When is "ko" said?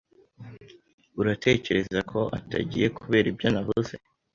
2.11-2.19